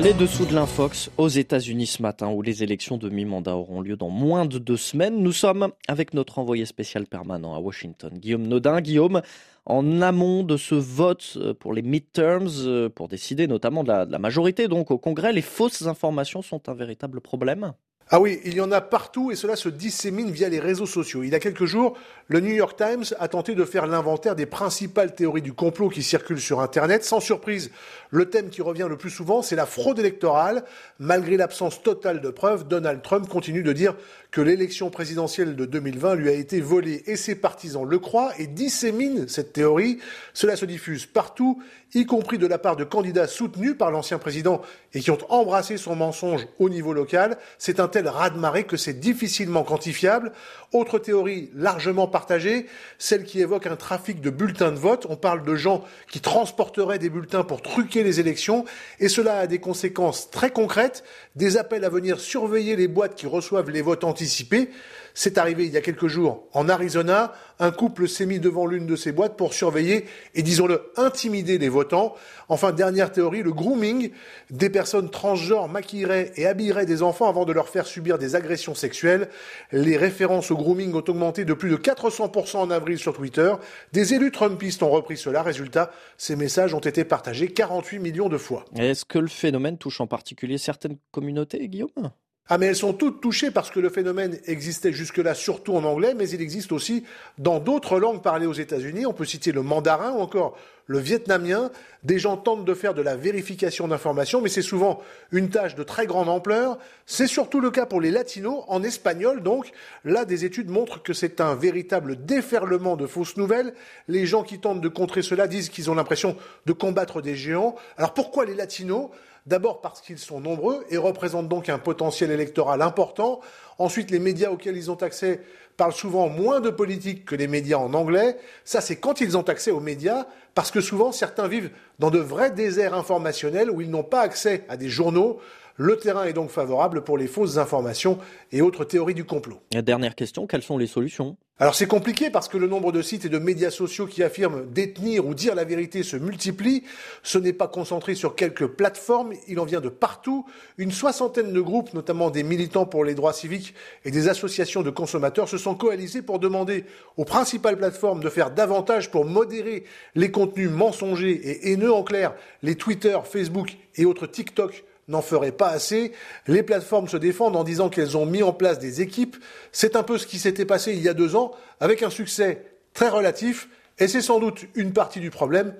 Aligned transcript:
Les 0.00 0.14
dessous 0.14 0.46
de 0.46 0.54
l'Infox 0.54 1.10
aux 1.18 1.28
États-Unis 1.28 1.86
ce 1.86 2.02
matin, 2.02 2.30
où 2.30 2.40
les 2.40 2.62
élections 2.62 2.96
de 2.96 3.10
mi-mandat 3.10 3.54
auront 3.54 3.82
lieu 3.82 3.94
dans 3.94 4.08
moins 4.08 4.46
de 4.46 4.58
deux 4.58 4.78
semaines. 4.78 5.22
Nous 5.22 5.32
sommes 5.32 5.70
avec 5.86 6.14
notre 6.14 6.38
envoyé 6.38 6.64
spécial 6.64 7.06
permanent 7.06 7.54
à 7.54 7.58
Washington, 7.60 8.10
Guillaume 8.18 8.48
Nodin. 8.48 8.80
Guillaume, 8.80 9.20
en 9.66 10.00
amont 10.00 10.44
de 10.44 10.56
ce 10.56 10.74
vote 10.74 11.34
euh, 11.36 11.52
pour 11.54 11.74
les 11.74 11.82
midterms, 11.82 12.48
euh, 12.64 12.88
pour 12.88 13.08
décider 13.08 13.46
notamment 13.46 13.84
de 13.84 13.88
la, 13.88 14.06
de 14.06 14.12
la 14.12 14.18
majorité 14.18 14.66
donc 14.66 14.90
au 14.90 14.98
Congrès, 14.98 15.32
les 15.32 15.42
fausses 15.42 15.82
informations 15.82 16.42
sont 16.42 16.68
un 16.68 16.74
véritable 16.74 17.20
problème? 17.20 17.74
Ah 18.14 18.20
oui, 18.20 18.40
il 18.44 18.52
y 18.52 18.60
en 18.60 18.70
a 18.72 18.82
partout 18.82 19.30
et 19.30 19.36
cela 19.36 19.56
se 19.56 19.70
dissémine 19.70 20.30
via 20.30 20.50
les 20.50 20.60
réseaux 20.60 20.84
sociaux. 20.84 21.22
Il 21.22 21.30
y 21.30 21.34
a 21.34 21.40
quelques 21.40 21.64
jours, 21.64 21.96
le 22.28 22.40
New 22.40 22.52
York 22.52 22.76
Times 22.76 23.04
a 23.18 23.26
tenté 23.26 23.54
de 23.54 23.64
faire 23.64 23.86
l'inventaire 23.86 24.36
des 24.36 24.44
principales 24.44 25.14
théories 25.14 25.40
du 25.40 25.54
complot 25.54 25.88
qui 25.88 26.02
circulent 26.02 26.38
sur 26.38 26.60
Internet. 26.60 27.04
Sans 27.04 27.20
surprise, 27.20 27.70
le 28.10 28.28
thème 28.28 28.50
qui 28.50 28.60
revient 28.60 28.86
le 28.86 28.98
plus 28.98 29.08
souvent, 29.08 29.40
c'est 29.40 29.56
la 29.56 29.64
fraude 29.64 29.98
électorale. 29.98 30.64
Malgré 30.98 31.38
l'absence 31.38 31.82
totale 31.82 32.20
de 32.20 32.28
preuves, 32.28 32.68
Donald 32.68 33.00
Trump 33.00 33.26
continue 33.30 33.62
de 33.62 33.72
dire 33.72 33.94
que 34.30 34.42
l'élection 34.42 34.90
présidentielle 34.90 35.56
de 35.56 35.64
2020 35.64 36.14
lui 36.14 36.28
a 36.28 36.32
été 36.32 36.60
volée 36.60 37.02
et 37.06 37.16
ses 37.16 37.34
partisans 37.34 37.84
le 37.84 37.98
croient 37.98 38.32
et 38.38 38.46
disséminent 38.46 39.26
cette 39.26 39.54
théorie. 39.54 39.98
Cela 40.34 40.56
se 40.56 40.66
diffuse 40.66 41.06
partout, 41.06 41.62
y 41.94 42.06
compris 42.06 42.38
de 42.38 42.46
la 42.46 42.58
part 42.58 42.76
de 42.76 42.84
candidats 42.84 43.26
soutenus 43.26 43.76
par 43.76 43.90
l'ancien 43.90 44.18
président 44.18 44.62
et 44.94 45.00
qui 45.00 45.10
ont 45.10 45.18
embrassé 45.28 45.76
son 45.76 45.96
mensonge 45.96 46.46
au 46.58 46.68
niveau 46.70 46.92
local. 46.94 47.36
C'est 47.58 47.80
un 47.80 47.88
raz-de-marée 48.08 48.64
que 48.64 48.76
c'est 48.76 48.98
difficilement 48.98 49.64
quantifiable. 49.64 50.32
Autre 50.72 50.98
théorie 50.98 51.50
largement 51.54 52.06
partagée, 52.06 52.66
celle 52.98 53.24
qui 53.24 53.40
évoque 53.40 53.66
un 53.66 53.76
trafic 53.76 54.20
de 54.20 54.30
bulletins 54.30 54.72
de 54.72 54.78
vote. 54.78 55.06
On 55.08 55.16
parle 55.16 55.44
de 55.44 55.54
gens 55.54 55.84
qui 56.10 56.20
transporteraient 56.20 56.98
des 56.98 57.10
bulletins 57.10 57.44
pour 57.44 57.62
truquer 57.62 58.02
les 58.02 58.20
élections 58.20 58.64
et 59.00 59.08
cela 59.08 59.38
a 59.38 59.46
des 59.46 59.58
conséquences 59.58 60.30
très 60.30 60.50
concrètes, 60.50 61.04
des 61.36 61.56
appels 61.56 61.84
à 61.84 61.88
venir 61.88 62.20
surveiller 62.20 62.76
les 62.76 62.88
boîtes 62.88 63.14
qui 63.14 63.26
reçoivent 63.26 63.70
les 63.70 63.82
votes 63.82 64.04
anticipés. 64.04 64.70
C'est 65.14 65.36
arrivé 65.36 65.66
il 65.66 65.72
y 65.72 65.76
a 65.76 65.82
quelques 65.82 66.06
jours 66.06 66.44
en 66.52 66.68
Arizona. 66.68 67.34
Un 67.58 67.70
couple 67.70 68.08
s'est 68.08 68.26
mis 68.26 68.40
devant 68.40 68.66
l'une 68.66 68.86
de 68.86 68.96
ces 68.96 69.12
boîtes 69.12 69.36
pour 69.36 69.52
surveiller 69.52 70.06
et, 70.34 70.42
disons-le, 70.42 70.90
intimider 70.96 71.58
les 71.58 71.68
votants. 71.68 72.14
Enfin, 72.48 72.72
dernière 72.72 73.12
théorie, 73.12 73.42
le 73.42 73.52
grooming. 73.52 74.10
Des 74.50 74.70
personnes 74.70 75.10
transgenres 75.10 75.68
maquilleraient 75.68 76.32
et 76.36 76.46
habilleraient 76.46 76.86
des 76.86 77.02
enfants 77.02 77.28
avant 77.28 77.44
de 77.44 77.52
leur 77.52 77.68
faire 77.68 77.81
subir 77.86 78.18
des 78.18 78.34
agressions 78.34 78.74
sexuelles. 78.74 79.28
Les 79.72 79.96
références 79.96 80.50
au 80.50 80.56
grooming 80.56 80.94
ont 80.94 81.04
augmenté 81.06 81.44
de 81.44 81.54
plus 81.54 81.70
de 81.70 81.76
400% 81.76 82.56
en 82.58 82.70
avril 82.70 82.98
sur 82.98 83.14
Twitter. 83.14 83.52
Des 83.92 84.14
élus 84.14 84.30
trumpistes 84.30 84.82
ont 84.82 84.90
repris 84.90 85.16
cela. 85.16 85.42
Résultat, 85.42 85.90
ces 86.16 86.36
messages 86.36 86.74
ont 86.74 86.80
été 86.80 87.04
partagés 87.04 87.48
48 87.48 87.98
millions 87.98 88.28
de 88.28 88.38
fois. 88.38 88.64
Est-ce 88.76 89.04
que 89.04 89.18
le 89.18 89.28
phénomène 89.28 89.78
touche 89.78 90.00
en 90.00 90.06
particulier 90.06 90.58
certaines 90.58 90.96
communautés, 91.10 91.68
Guillaume? 91.68 92.12
Ah 92.48 92.58
mais 92.58 92.66
elles 92.66 92.76
sont 92.76 92.92
toutes 92.92 93.20
touchées 93.20 93.52
parce 93.52 93.70
que 93.70 93.78
le 93.78 93.88
phénomène 93.88 94.38
existait 94.46 94.92
jusque-là 94.92 95.34
surtout 95.34 95.74
en 95.74 95.84
anglais, 95.84 96.12
mais 96.14 96.28
il 96.28 96.42
existe 96.42 96.72
aussi 96.72 97.04
dans 97.38 97.60
d'autres 97.60 98.00
langues 98.00 98.20
parlées 98.20 98.46
aux 98.46 98.52
États-Unis. 98.52 99.06
On 99.06 99.12
peut 99.12 99.24
citer 99.24 99.52
le 99.52 99.62
mandarin 99.62 100.10
ou 100.12 100.20
encore 100.20 100.56
le 100.86 100.98
vietnamien. 100.98 101.70
Des 102.02 102.18
gens 102.18 102.36
tentent 102.36 102.64
de 102.64 102.74
faire 102.74 102.94
de 102.94 103.00
la 103.00 103.14
vérification 103.14 103.86
d'informations, 103.86 104.40
mais 104.40 104.48
c'est 104.48 104.60
souvent 104.60 105.00
une 105.30 105.50
tâche 105.50 105.76
de 105.76 105.84
très 105.84 106.06
grande 106.06 106.28
ampleur. 106.28 106.78
C'est 107.06 107.28
surtout 107.28 107.60
le 107.60 107.70
cas 107.70 107.86
pour 107.86 108.00
les 108.00 108.10
latinos, 108.10 108.64
en 108.66 108.82
espagnol 108.82 109.42
donc. 109.44 109.70
Là, 110.04 110.24
des 110.24 110.44
études 110.44 110.68
montrent 110.68 111.00
que 111.00 111.12
c'est 111.12 111.40
un 111.40 111.54
véritable 111.54 112.24
déferlement 112.24 112.96
de 112.96 113.06
fausses 113.06 113.36
nouvelles. 113.36 113.72
Les 114.08 114.26
gens 114.26 114.42
qui 114.42 114.58
tentent 114.58 114.80
de 114.80 114.88
contrer 114.88 115.22
cela 115.22 115.46
disent 115.46 115.68
qu'ils 115.68 115.92
ont 115.92 115.94
l'impression 115.94 116.36
de 116.66 116.72
combattre 116.72 117.22
des 117.22 117.36
géants. 117.36 117.76
Alors 117.96 118.14
pourquoi 118.14 118.44
les 118.44 118.54
latinos 118.54 119.10
D'abord 119.46 119.80
parce 119.80 120.00
qu'ils 120.00 120.18
sont 120.18 120.40
nombreux 120.40 120.84
et 120.90 120.96
représentent 120.96 121.48
donc 121.48 121.68
un 121.68 121.78
potentiel 121.78 122.30
électoral 122.30 122.80
important. 122.80 123.40
Ensuite, 123.78 124.10
les 124.10 124.20
médias 124.20 124.50
auxquels 124.50 124.76
ils 124.76 124.90
ont 124.90 125.02
accès 125.02 125.40
parlent 125.76 125.92
souvent 125.92 126.28
moins 126.28 126.60
de 126.60 126.70
politique 126.70 127.24
que 127.24 127.34
les 127.34 127.48
médias 127.48 127.78
en 127.78 127.92
anglais. 127.94 128.38
Ça, 128.64 128.80
c'est 128.80 128.96
quand 128.96 129.20
ils 129.20 129.36
ont 129.36 129.42
accès 129.42 129.72
aux 129.72 129.80
médias, 129.80 130.26
parce 130.54 130.70
que 130.70 130.80
souvent, 130.80 131.10
certains 131.10 131.48
vivent 131.48 131.70
dans 131.98 132.10
de 132.10 132.20
vrais 132.20 132.52
déserts 132.52 132.94
informationnels 132.94 133.70
où 133.70 133.80
ils 133.80 133.90
n'ont 133.90 134.04
pas 134.04 134.20
accès 134.20 134.64
à 134.68 134.76
des 134.76 134.88
journaux. 134.88 135.40
Le 135.76 135.96
terrain 135.96 136.24
est 136.24 136.32
donc 136.32 136.50
favorable 136.50 137.02
pour 137.02 137.16
les 137.16 137.26
fausses 137.26 137.56
informations 137.56 138.18
et 138.50 138.60
autres 138.60 138.84
théories 138.84 139.14
du 139.14 139.24
complot. 139.24 139.60
Dernière 139.70 140.14
question, 140.14 140.46
quelles 140.46 140.62
sont 140.62 140.78
les 140.78 140.86
solutions? 140.86 141.36
Alors 141.58 141.74
c'est 141.76 141.86
compliqué 141.86 142.28
parce 142.28 142.48
que 142.48 142.58
le 142.58 142.66
nombre 142.66 142.90
de 142.90 143.02
sites 143.02 143.24
et 143.24 143.28
de 143.28 143.38
médias 143.38 143.70
sociaux 143.70 144.06
qui 144.06 144.24
affirment 144.24 144.66
détenir 144.72 145.24
ou 145.26 145.32
dire 145.32 145.54
la 145.54 145.62
vérité 145.62 146.02
se 146.02 146.16
multiplie. 146.16 146.82
Ce 147.22 147.38
n'est 147.38 147.52
pas 147.52 147.68
concentré 147.68 148.16
sur 148.16 148.34
quelques 148.34 148.66
plateformes, 148.66 149.32
il 149.46 149.60
en 149.60 149.64
vient 149.64 149.80
de 149.80 149.88
partout. 149.88 150.44
Une 150.76 150.90
soixantaine 150.90 151.52
de 151.52 151.60
groupes, 151.60 151.94
notamment 151.94 152.30
des 152.30 152.42
militants 152.42 152.86
pour 152.86 153.04
les 153.04 153.14
droits 153.14 153.32
civiques 153.32 153.74
et 154.04 154.10
des 154.10 154.28
associations 154.28 154.82
de 154.82 154.90
consommateurs, 154.90 155.48
se 155.48 155.58
sont 155.58 155.76
coalisés 155.76 156.22
pour 156.22 156.40
demander 156.40 156.84
aux 157.16 157.24
principales 157.24 157.76
plateformes 157.76 158.24
de 158.24 158.28
faire 158.28 158.50
davantage 158.50 159.10
pour 159.10 159.24
modérer 159.24 159.84
les 160.16 160.32
contenus 160.32 160.70
mensongers 160.70 161.30
et 161.30 161.70
haineux. 161.70 161.92
En 161.92 162.02
clair, 162.02 162.34
les 162.62 162.74
Twitter, 162.74 163.16
Facebook 163.24 163.76
et 163.94 164.04
autres 164.04 164.26
TikTok 164.26 164.84
n'en 165.08 165.22
ferait 165.22 165.52
pas 165.52 165.68
assez. 165.68 166.12
Les 166.46 166.62
plateformes 166.62 167.08
se 167.08 167.16
défendent 167.16 167.56
en 167.56 167.64
disant 167.64 167.88
qu'elles 167.88 168.16
ont 168.16 168.26
mis 168.26 168.42
en 168.42 168.52
place 168.52 168.78
des 168.78 169.00
équipes. 169.00 169.36
C'est 169.72 169.96
un 169.96 170.02
peu 170.02 170.18
ce 170.18 170.26
qui 170.26 170.38
s'était 170.38 170.64
passé 170.64 170.92
il 170.92 171.02
y 171.02 171.08
a 171.08 171.14
deux 171.14 171.36
ans, 171.36 171.52
avec 171.80 172.02
un 172.02 172.10
succès 172.10 172.64
très 172.94 173.08
relatif, 173.08 173.68
et 173.98 174.08
c'est 174.08 174.22
sans 174.22 174.38
doute 174.38 174.66
une 174.74 174.92
partie 174.92 175.20
du 175.20 175.30
problème, 175.30 175.74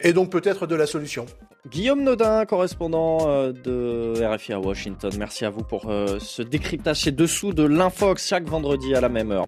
et 0.00 0.12
donc 0.12 0.30
peut-être 0.30 0.66
de 0.66 0.74
la 0.74 0.86
solution. 0.86 1.26
Guillaume 1.68 2.02
Nodin, 2.02 2.44
correspondant 2.44 3.28
euh, 3.28 3.52
de 3.52 4.24
RFI 4.24 4.52
à 4.52 4.60
Washington, 4.60 5.10
merci 5.18 5.44
à 5.44 5.50
vous 5.50 5.62
pour 5.62 5.90
euh, 5.90 6.18
ce 6.20 6.42
décryptage, 6.42 7.00
ces 7.00 7.12
dessous 7.12 7.52
de 7.52 7.64
l'Infox 7.64 8.26
chaque 8.26 8.44
vendredi 8.44 8.94
à 8.94 9.00
la 9.00 9.08
même 9.08 9.32
heure. 9.32 9.44